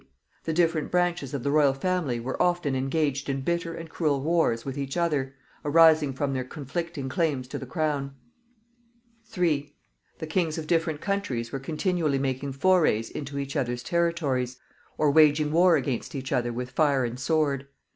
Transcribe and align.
The 0.45 0.51
different 0.53 0.89
branches 0.89 1.31
of 1.35 1.43
the 1.43 1.51
royal 1.51 1.75
family 1.75 2.19
were 2.19 2.41
often 2.41 2.75
engaged 2.75 3.29
in 3.29 3.41
bitter 3.41 3.75
and 3.75 3.87
cruel 3.87 4.19
wars 4.19 4.65
with 4.65 4.75
each 4.75 4.97
other, 4.97 5.35
arising 5.63 6.11
from 6.13 6.33
their 6.33 6.43
conflicting 6.43 7.07
claims 7.07 7.47
to 7.49 7.59
the 7.59 7.67
crown. 7.67 8.15
3. 9.27 9.75
The 10.17 10.25
kings 10.25 10.57
of 10.57 10.65
different 10.65 11.01
countries 11.01 11.51
were 11.51 11.59
continually 11.59 12.17
making 12.17 12.53
forays 12.53 13.11
into 13.11 13.37
each 13.37 13.55
other's 13.55 13.83
territories, 13.83 14.57
or 14.97 15.11
waging 15.11 15.51
war 15.51 15.75
against 15.77 16.15
each 16.15 16.31
other 16.31 16.51
with 16.51 16.71
fire 16.71 17.05
and 17.05 17.19
sword. 17.19 17.67